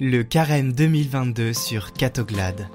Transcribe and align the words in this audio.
Le 0.00 0.24
carême 0.24 0.72
2022 0.72 1.52
sur 1.52 1.92
Catoglade. 1.92 2.66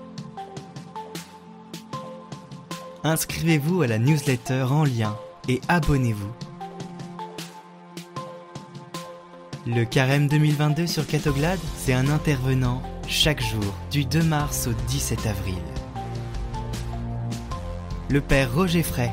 Inscrivez-vous 3.03 3.81
à 3.81 3.87
la 3.87 3.99
newsletter 3.99 4.63
en 4.71 4.85
lien 4.85 5.17
et 5.49 5.59
abonnez-vous. 5.67 6.31
Le 9.67 9.83
carême 9.83 10.29
2022 10.29 10.87
sur 10.87 11.05
Catoglade, 11.05 11.59
c'est 11.75 11.91
un 11.91 12.07
intervenant 12.07 12.81
chaque 13.09 13.41
jour 13.41 13.75
du 13.91 14.05
2 14.05 14.23
mars 14.23 14.67
au 14.67 14.73
17 14.87 15.27
avril. 15.27 15.61
Le 18.09 18.21
père 18.21 18.53
Roger 18.55 18.81
Fray, 18.81 19.11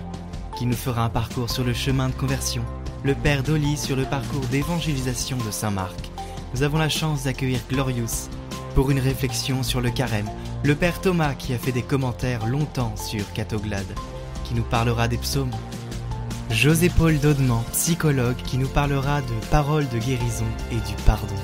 qui 0.56 0.66
nous 0.66 0.76
fera 0.76 1.06
un 1.06 1.10
parcours 1.10 1.50
sur 1.50 1.64
le 1.64 1.74
chemin 1.74 2.10
de 2.10 2.14
conversion. 2.14 2.64
Le 3.02 3.16
père 3.16 3.42
Dolly 3.42 3.76
sur 3.76 3.96
le 3.96 4.04
parcours 4.04 4.46
d'évangélisation 4.46 5.38
de 5.38 5.50
Saint-Marc 5.50 6.12
nous 6.54 6.62
avons 6.62 6.78
la 6.78 6.88
chance 6.88 7.24
d'accueillir 7.24 7.60
Glorious 7.68 8.28
pour 8.74 8.90
une 8.90 8.98
réflexion 8.98 9.62
sur 9.62 9.80
le 9.80 9.90
carême, 9.90 10.28
le 10.64 10.74
Père 10.74 11.00
Thomas 11.00 11.34
qui 11.34 11.54
a 11.54 11.58
fait 11.58 11.72
des 11.72 11.82
commentaires 11.82 12.46
longtemps 12.46 12.94
sur 12.96 13.32
Catoglade, 13.32 13.86
qui 14.44 14.54
nous 14.54 14.62
parlera 14.62 15.08
des 15.08 15.16
psaumes, 15.16 15.50
José-Paul 16.50 17.18
Daudement, 17.18 17.64
psychologue, 17.72 18.36
qui 18.46 18.56
nous 18.56 18.68
parlera 18.68 19.20
de 19.20 19.46
paroles 19.50 19.88
de 19.88 19.98
guérison 19.98 20.46
et 20.70 20.76
du 20.88 20.94
pardon, 21.04 21.34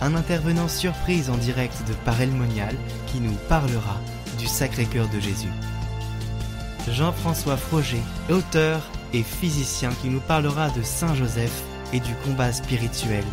un 0.00 0.14
intervenant 0.14 0.68
surprise 0.68 1.28
en 1.28 1.36
direct 1.36 1.76
de 1.86 1.92
Parel 2.04 2.30
Monial 2.30 2.74
qui 3.06 3.20
nous 3.20 3.34
parlera 3.48 4.00
du 4.38 4.46
Sacré-Cœur 4.46 5.08
de 5.08 5.20
Jésus. 5.20 5.52
Jean-François 6.90 7.56
Froger, 7.56 8.00
auteur 8.30 8.80
et 9.12 9.22
physicien 9.22 9.90
qui 10.00 10.08
nous 10.08 10.20
parlera 10.20 10.70
de 10.70 10.82
Saint 10.82 11.14
Joseph 11.14 11.62
et 11.92 12.00
du 12.00 12.14
combat 12.24 12.52
spirituel 12.52 13.24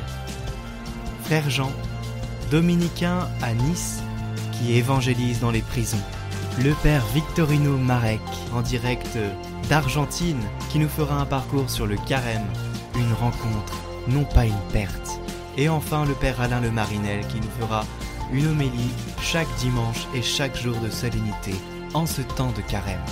frère 1.25 1.49
Jean, 1.49 1.71
dominicain 2.51 3.27
à 3.41 3.55
Nice, 3.55 4.03
qui 4.51 4.77
évangélise 4.77 5.39
dans 5.39 5.49
les 5.49 5.63
prisons. 5.63 6.01
Le 6.63 6.73
père 6.83 7.03
Victorino 7.15 7.77
Marek, 7.77 8.21
en 8.53 8.61
direct 8.61 9.17
d'Argentine, 9.67 10.41
qui 10.69 10.77
nous 10.77 10.87
fera 10.87 11.19
un 11.19 11.25
parcours 11.25 11.67
sur 11.67 11.87
le 11.87 11.95
carême, 11.95 12.45
une 12.95 13.11
rencontre, 13.13 13.73
non 14.07 14.23
pas 14.23 14.45
une 14.45 14.53
perte. 14.71 15.19
Et 15.57 15.67
enfin 15.67 16.05
le 16.05 16.13
père 16.13 16.39
Alain 16.41 16.61
Le 16.61 16.69
Marinel, 16.69 17.25
qui 17.25 17.37
nous 17.37 17.49
fera 17.59 17.85
une 18.31 18.45
homélie 18.45 18.91
chaque 19.19 19.53
dimanche 19.57 20.07
et 20.13 20.21
chaque 20.21 20.55
jour 20.55 20.77
de 20.77 20.91
solennité 20.91 21.55
en 21.95 22.05
ce 22.05 22.21
temps 22.21 22.51
de 22.51 22.61
carême. 22.61 23.03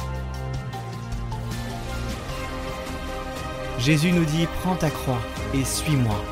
Jésus 3.80 4.12
nous 4.12 4.26
dit 4.26 4.48
Prends 4.62 4.76
ta 4.76 4.92
croix 4.92 5.22
et 5.56 5.66
suis-moi. 5.66 6.24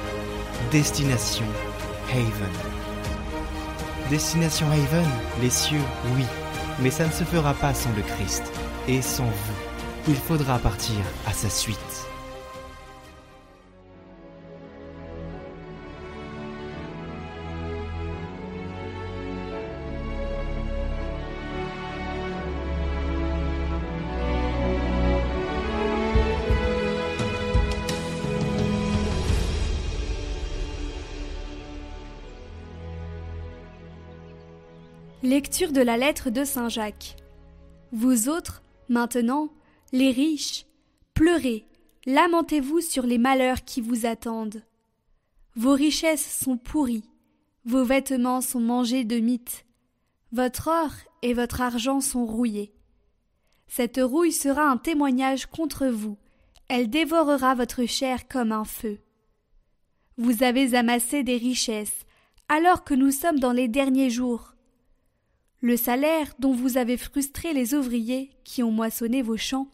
Destination 0.71 1.45
Destination 4.09 4.67
Haven, 4.69 5.07
les 5.41 5.49
cieux, 5.49 5.79
oui, 6.15 6.25
mais 6.79 6.91
ça 6.91 7.05
ne 7.05 7.11
se 7.11 7.23
fera 7.23 7.53
pas 7.53 7.73
sans 7.73 7.91
le 7.95 8.01
Christ 8.01 8.43
et 8.87 9.01
sans 9.01 9.23
vous. 9.23 10.09
Il 10.09 10.15
faudra 10.15 10.59
partir 10.59 10.97
à 11.25 11.31
sa 11.31 11.49
suite. 11.49 12.10
Lecture 35.23 35.71
de 35.71 35.81
la 35.81 35.97
lettre 35.97 36.31
de 36.31 36.43
Saint 36.43 36.67
Jacques. 36.67 37.15
Vous 37.91 38.27
autres, 38.27 38.63
maintenant, 38.89 39.49
les 39.91 40.09
riches, 40.09 40.65
pleurez, 41.13 41.67
lamentez-vous 42.07 42.81
sur 42.81 43.05
les 43.05 43.19
malheurs 43.19 43.63
qui 43.63 43.81
vous 43.81 44.07
attendent. 44.07 44.63
Vos 45.55 45.73
richesses 45.73 46.25
sont 46.43 46.57
pourries, 46.57 47.07
vos 47.65 47.83
vêtements 47.83 48.41
sont 48.41 48.59
mangés 48.59 49.03
de 49.03 49.19
mythes, 49.19 49.67
votre 50.31 50.69
or 50.69 50.89
et 51.21 51.35
votre 51.35 51.61
argent 51.61 52.01
sont 52.01 52.25
rouillés. 52.25 52.73
Cette 53.67 53.99
rouille 54.01 54.31
sera 54.31 54.63
un 54.63 54.77
témoignage 54.77 55.45
contre 55.45 55.85
vous, 55.85 56.17
elle 56.67 56.89
dévorera 56.89 57.53
votre 57.53 57.85
chair 57.85 58.27
comme 58.27 58.51
un 58.51 58.65
feu. 58.65 58.97
Vous 60.17 60.41
avez 60.41 60.73
amassé 60.73 61.21
des 61.21 61.37
richesses, 61.37 62.07
alors 62.49 62.83
que 62.83 62.95
nous 62.95 63.11
sommes 63.11 63.39
dans 63.39 63.53
les 63.53 63.67
derniers 63.67 64.09
jours. 64.09 64.55
Le 65.61 65.77
salaire 65.77 66.33
dont 66.39 66.53
vous 66.53 66.77
avez 66.77 66.97
frustré 66.97 67.53
les 67.53 67.75
ouvriers 67.75 68.31
qui 68.43 68.63
ont 68.63 68.71
moissonné 68.71 69.21
vos 69.21 69.37
champs, 69.37 69.67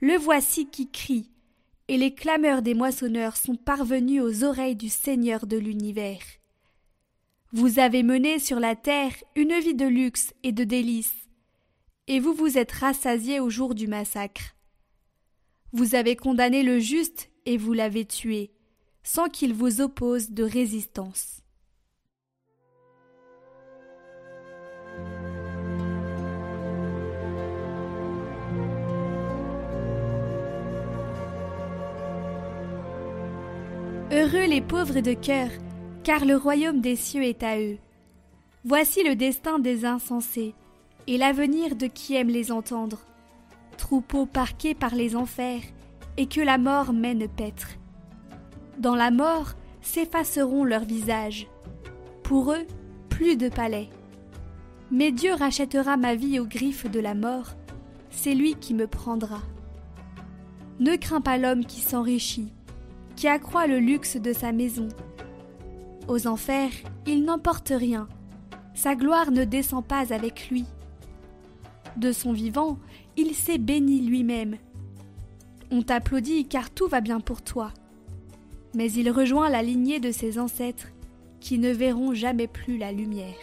le 0.00 0.16
voici 0.16 0.66
qui 0.66 0.90
crie, 0.90 1.30
et 1.86 1.96
les 1.96 2.12
clameurs 2.12 2.60
des 2.60 2.74
moissonneurs 2.74 3.36
sont 3.36 3.54
parvenues 3.54 4.20
aux 4.20 4.42
oreilles 4.42 4.74
du 4.74 4.88
Seigneur 4.88 5.46
de 5.46 5.56
l'univers. 5.56 6.22
Vous 7.52 7.78
avez 7.78 8.02
mené 8.02 8.40
sur 8.40 8.58
la 8.58 8.74
terre 8.74 9.14
une 9.36 9.58
vie 9.60 9.74
de 9.74 9.86
luxe 9.86 10.34
et 10.42 10.50
de 10.50 10.64
délices, 10.64 11.28
et 12.08 12.18
vous 12.18 12.34
vous 12.34 12.58
êtes 12.58 12.72
rassasié 12.72 13.38
au 13.38 13.48
jour 13.48 13.76
du 13.76 13.86
massacre. 13.86 14.56
Vous 15.72 15.94
avez 15.94 16.16
condamné 16.16 16.64
le 16.64 16.80
juste 16.80 17.30
et 17.46 17.56
vous 17.56 17.74
l'avez 17.74 18.04
tué, 18.04 18.50
sans 19.04 19.28
qu'il 19.28 19.54
vous 19.54 19.80
oppose 19.80 20.30
de 20.30 20.42
résistance. 20.42 21.42
Heureux 34.10 34.46
les 34.48 34.62
pauvres 34.62 35.00
de 35.00 35.12
cœur, 35.12 35.50
car 36.02 36.24
le 36.24 36.34
royaume 36.34 36.80
des 36.80 36.96
cieux 36.96 37.24
est 37.24 37.42
à 37.42 37.60
eux. 37.60 37.76
Voici 38.64 39.04
le 39.04 39.16
destin 39.16 39.58
des 39.58 39.84
insensés, 39.84 40.54
et 41.06 41.18
l'avenir 41.18 41.76
de 41.76 41.86
qui 41.88 42.14
aime 42.14 42.28
les 42.28 42.50
entendre. 42.50 43.00
Troupeaux 43.76 44.24
parqués 44.24 44.74
par 44.74 44.94
les 44.94 45.14
enfers, 45.14 45.60
et 46.16 46.24
que 46.24 46.40
la 46.40 46.56
mort 46.56 46.94
mène 46.94 47.28
paître. 47.28 47.68
Dans 48.78 48.94
la 48.94 49.10
mort 49.10 49.52
s'effaceront 49.82 50.64
leurs 50.64 50.86
visages. 50.86 51.46
Pour 52.22 52.52
eux, 52.52 52.66
plus 53.10 53.36
de 53.36 53.50
palais. 53.50 53.90
Mais 54.90 55.12
Dieu 55.12 55.34
rachètera 55.34 55.98
ma 55.98 56.14
vie 56.14 56.40
aux 56.40 56.46
griffes 56.46 56.90
de 56.90 57.00
la 57.00 57.14
mort, 57.14 57.56
c'est 58.10 58.34
lui 58.34 58.54
qui 58.54 58.72
me 58.72 58.86
prendra. 58.86 59.42
Ne 60.80 60.96
crains 60.96 61.20
pas 61.20 61.36
l'homme 61.36 61.66
qui 61.66 61.82
s'enrichit, 61.82 62.54
qui 63.18 63.26
accroît 63.26 63.66
le 63.66 63.80
luxe 63.80 64.16
de 64.16 64.32
sa 64.32 64.52
maison. 64.52 64.86
Aux 66.06 66.28
enfers, 66.28 66.70
il 67.04 67.24
n'emporte 67.24 67.72
rien, 67.74 68.08
sa 68.74 68.94
gloire 68.94 69.32
ne 69.32 69.42
descend 69.42 69.84
pas 69.84 70.14
avec 70.14 70.50
lui. 70.50 70.64
De 71.96 72.12
son 72.12 72.32
vivant, 72.32 72.78
il 73.16 73.34
s'est 73.34 73.58
béni 73.58 74.02
lui-même. 74.02 74.56
On 75.72 75.82
t'applaudit 75.82 76.46
car 76.46 76.70
tout 76.70 76.86
va 76.86 77.00
bien 77.00 77.18
pour 77.18 77.42
toi. 77.42 77.72
Mais 78.76 78.92
il 78.92 79.10
rejoint 79.10 79.48
la 79.48 79.64
lignée 79.64 79.98
de 79.98 80.12
ses 80.12 80.38
ancêtres 80.38 80.92
qui 81.40 81.58
ne 81.58 81.72
verront 81.72 82.14
jamais 82.14 82.46
plus 82.46 82.78
la 82.78 82.92
lumière. 82.92 83.34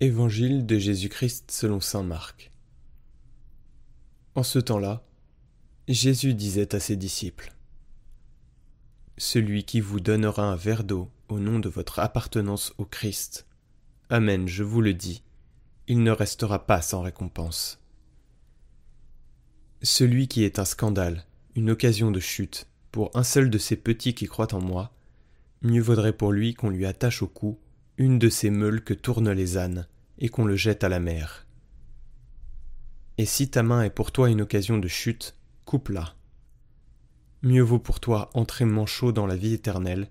Évangile 0.00 0.66
de 0.66 0.76
Jésus-Christ 0.76 1.50
selon 1.50 1.80
saint 1.80 2.02
Marc. 2.02 2.50
En 4.34 4.42
ce 4.42 4.58
temps-là, 4.58 5.02
Jésus 5.88 6.34
disait 6.34 6.74
à 6.74 6.80
ses 6.80 6.96
disciples 6.96 7.54
Celui 9.16 9.64
qui 9.64 9.80
vous 9.80 9.98
donnera 9.98 10.44
un 10.44 10.54
verre 10.54 10.84
d'eau 10.84 11.10
au 11.30 11.38
nom 11.38 11.58
de 11.60 11.70
votre 11.70 11.98
appartenance 11.98 12.74
au 12.76 12.84
Christ, 12.84 13.46
Amen, 14.10 14.46
je 14.46 14.64
vous 14.64 14.82
le 14.82 14.92
dis, 14.92 15.22
il 15.88 16.02
ne 16.02 16.10
restera 16.10 16.66
pas 16.66 16.82
sans 16.82 17.00
récompense. 17.00 17.80
Celui 19.80 20.28
qui 20.28 20.44
est 20.44 20.58
un 20.58 20.66
scandale, 20.66 21.24
une 21.54 21.70
occasion 21.70 22.10
de 22.10 22.20
chute, 22.20 22.66
pour 22.92 23.10
un 23.14 23.24
seul 23.24 23.48
de 23.48 23.56
ces 23.56 23.76
petits 23.76 24.12
qui 24.12 24.26
croient 24.26 24.52
en 24.52 24.60
moi, 24.60 24.92
mieux 25.62 25.80
vaudrait 25.80 26.12
pour 26.12 26.32
lui 26.32 26.52
qu'on 26.52 26.68
lui 26.68 26.84
attache 26.84 27.22
au 27.22 27.28
cou 27.28 27.58
une 27.98 28.18
de 28.18 28.28
ces 28.28 28.50
meules 28.50 28.82
que 28.82 28.94
tournent 28.94 29.32
les 29.32 29.56
ânes, 29.56 29.86
et 30.18 30.28
qu'on 30.28 30.44
le 30.44 30.56
jette 30.56 30.84
à 30.84 30.88
la 30.88 31.00
mer. 31.00 31.46
Et 33.18 33.26
si 33.26 33.48
ta 33.48 33.62
main 33.62 33.82
est 33.82 33.90
pour 33.90 34.12
toi 34.12 34.30
une 34.30 34.42
occasion 34.42 34.78
de 34.78 34.88
chute, 34.88 35.36
coupe-la. 35.64 36.14
Mieux 37.42 37.62
vaut 37.62 37.78
pour 37.78 38.00
toi 38.00 38.30
entrer 38.34 38.64
manchot 38.64 39.12
dans 39.12 39.26
la 39.26 39.36
vie 39.36 39.54
éternelle 39.54 40.08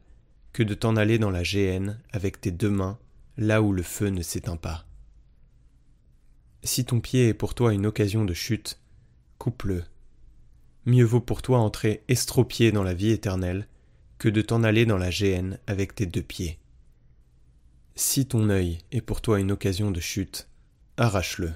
que 0.53 0.63
de 0.63 0.73
t'en 0.73 0.95
aller 0.95 1.19
dans 1.19 1.31
la 1.31 1.43
géhenne 1.43 1.99
avec 2.11 2.39
tes 2.39 2.51
deux 2.51 2.69
mains 2.69 2.97
là 3.37 3.61
où 3.61 3.73
le 3.73 3.83
feu 3.83 4.07
ne 4.07 4.21
s'éteint 4.21 4.57
pas. 4.57 4.85
Si 6.63 6.85
ton 6.85 6.99
pied 6.99 7.27
est 7.27 7.33
pour 7.33 7.53
toi 7.53 7.73
une 7.73 7.85
occasion 7.85 8.25
de 8.25 8.33
chute, 8.33 8.79
coupe-le. 9.37 9.83
Mieux 10.85 11.03
vaut 11.03 11.21
pour 11.21 11.41
toi 11.41 11.59
entrer 11.59 12.03
estropié 12.07 12.71
dans 12.71 12.83
la 12.83 12.93
vie 12.93 13.11
éternelle 13.11 13.67
que 14.17 14.29
de 14.29 14.41
t'en 14.41 14.63
aller 14.63 14.85
dans 14.85 14.97
la 14.97 15.11
géhenne 15.11 15.59
avec 15.67 15.93
tes 15.93 16.05
deux 16.05 16.23
pieds. 16.23 16.57
Si 17.95 18.25
ton 18.25 18.49
œil 18.49 18.79
est 18.91 19.01
pour 19.01 19.21
toi 19.21 19.39
une 19.39 19.51
occasion 19.51 19.91
de 19.91 19.99
chute, 19.99 20.49
arrache-le. 20.97 21.53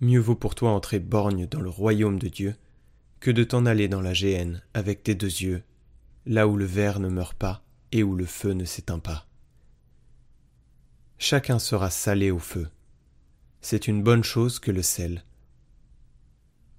Mieux 0.00 0.20
vaut 0.20 0.34
pour 0.34 0.54
toi 0.54 0.70
entrer 0.70 0.98
borgne 0.98 1.46
dans 1.46 1.60
le 1.60 1.70
royaume 1.70 2.18
de 2.18 2.28
Dieu 2.28 2.56
que 3.20 3.30
de 3.30 3.44
t'en 3.44 3.66
aller 3.66 3.88
dans 3.88 4.00
la 4.00 4.14
géhenne 4.14 4.62
avec 4.74 5.04
tes 5.04 5.14
deux 5.14 5.26
yeux, 5.26 5.62
là 6.26 6.48
où 6.48 6.56
le 6.56 6.64
ver 6.64 6.98
ne 6.98 7.08
meurt 7.08 7.36
pas 7.36 7.64
et 7.92 8.02
où 8.02 8.16
le 8.16 8.26
feu 8.26 8.52
ne 8.52 8.64
s'éteint 8.64 8.98
pas. 8.98 9.26
Chacun 11.18 11.60
sera 11.60 11.90
salé 11.90 12.32
au 12.32 12.40
feu 12.40 12.68
c'est 13.62 13.86
une 13.86 14.02
bonne 14.02 14.24
chose 14.24 14.58
que 14.58 14.72
le 14.72 14.82
sel. 14.82 15.24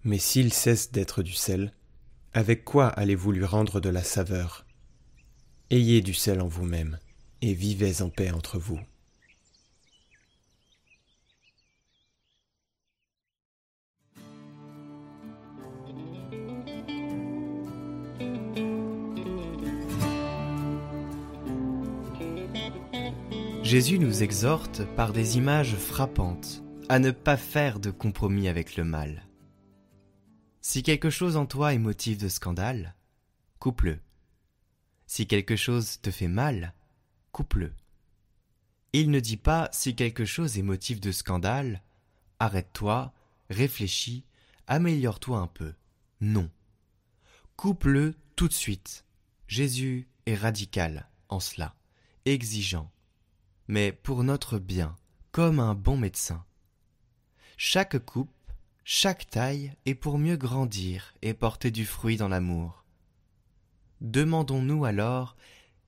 Mais 0.04 0.20
s'il 0.20 0.52
cesse 0.52 0.92
d'être 0.92 1.24
du 1.24 1.32
sel, 1.32 1.74
avec 2.34 2.66
quoi 2.66 2.88
allez-vous 2.88 3.32
lui 3.32 3.46
rendre 3.46 3.80
de 3.80 3.90
la 3.90 4.04
saveur? 4.04 4.66
Ayez 5.70 6.02
du 6.02 6.14
sel 6.14 6.42
en 6.42 6.48
vous-même, 6.48 7.00
et 7.46 7.54
vivez 7.54 8.02
en 8.02 8.10
paix 8.10 8.32
entre 8.32 8.58
vous. 8.58 8.80
Jésus 23.62 24.00
nous 24.00 24.24
exhorte 24.24 24.86
par 24.96 25.12
des 25.12 25.36
images 25.36 25.76
frappantes 25.76 26.64
à 26.88 27.00
ne 27.00 27.12
pas 27.12 27.36
faire 27.36 27.82
de 27.82 27.92
compromis 27.92 28.48
avec 28.48 28.78
le 28.78 28.86
mal. 28.86 29.28
Si 30.62 30.82
quelque 30.82 31.10
chose 31.10 31.36
en 31.36 31.46
toi 31.46 31.74
est 31.74 31.78
motif 31.78 32.18
de 32.18 32.30
scandale, 32.30 32.96
coupe-le. 33.60 34.00
Si 35.08 35.28
quelque 35.28 35.58
chose 35.58 36.00
te 36.02 36.10
fait 36.10 36.30
mal, 36.30 36.74
coupe-le. 37.34 37.74
Il 38.94 39.10
ne 39.12 39.20
dit 39.20 39.38
pas 39.38 39.68
si 39.74 39.96
quelque 39.96 40.24
chose 40.24 40.58
est 40.58 40.62
motif 40.62 41.02
de 41.02 41.12
scandale, 41.12 41.82
arrête-toi, 42.40 43.12
réfléchis, 43.50 44.24
améliore-toi 44.68 45.40
un 45.40 45.48
peu. 45.48 45.74
Non. 46.22 46.50
Coupe-le 47.58 48.16
tout 48.36 48.48
de 48.48 48.54
suite. 48.54 49.04
Jésus 49.48 50.08
est 50.26 50.36
radical 50.36 51.10
en 51.28 51.40
cela, 51.40 51.76
exigeant, 52.26 52.92
mais 53.68 53.92
pour 53.92 54.24
notre 54.24 54.60
bien, 54.60 54.96
comme 55.32 55.60
un 55.60 55.74
bon 55.74 55.98
médecin. 55.98 56.46
Chaque 57.58 57.98
coupe, 58.06 58.30
chaque 58.84 59.30
taille 59.30 59.74
est 59.86 59.96
pour 59.96 60.20
mieux 60.20 60.38
grandir 60.38 61.14
et 61.24 61.34
porter 61.34 61.72
du 61.72 61.86
fruit 61.86 62.18
dans 62.18 62.28
l'amour. 62.30 62.86
Demandons-nous 64.02 64.86
alors 64.86 65.36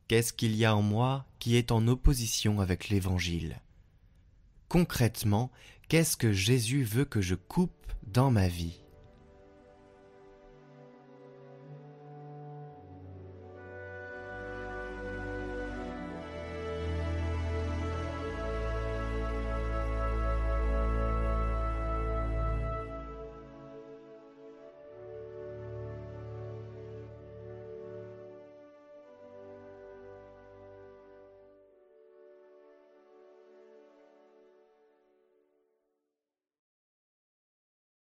qu'est-ce 0.07 0.33
qu'il 0.33 0.55
y 0.55 0.65
a 0.65 0.75
en 0.75 0.81
moi 0.81 1.25
qui 1.39 1.55
est 1.55 1.71
en 1.71 1.87
opposition 1.87 2.59
avec 2.59 2.89
l'Évangile? 2.89 3.61
Concrètement, 4.69 5.51
qu'est-ce 5.89 6.17
que 6.17 6.31
Jésus 6.31 6.83
veut 6.83 7.05
que 7.05 7.21
je 7.21 7.35
coupe 7.35 7.93
dans 8.07 8.31
ma 8.31 8.47
vie? 8.47 8.81